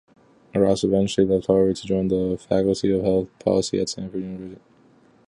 [0.55, 4.59] Rose eventually left Harvard to join the faculty of health policy at Stanford University.